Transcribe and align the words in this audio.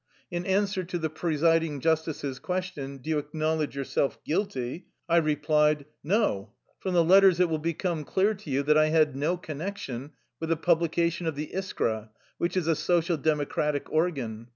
In 0.31 0.47
answer 0.47 0.83
to 0.83 0.97
the 0.97 1.11
presiding 1.11 1.79
justice's 1.79 2.39
question:" 2.39 2.97
Do 3.03 3.11
you 3.11 3.19
acknowledge 3.19 3.75
yourself 3.75 4.17
guilty?" 4.23 4.87
I 5.07 5.17
replied: 5.17 5.85
"No. 6.03 6.53
From 6.79 6.95
the 6.95 7.03
letters 7.03 7.39
it 7.39 7.47
will 7.49 7.59
become 7.59 8.03
clear 8.03 8.33
to 8.33 8.49
you 8.49 8.63
that 8.63 8.79
I 8.79 8.87
had 8.87 9.15
no 9.15 9.37
connection 9.37 10.13
with 10.39 10.49
the 10.49 10.57
publi 10.57 10.91
cation 10.91 11.27
of 11.27 11.35
the 11.35 11.53
Ishra, 11.53 12.09
which 12.39 12.57
is 12.57 12.65
a 12.65 12.75
Social 12.75 13.15
Democratic 13.15 13.91
organ. 13.91 14.47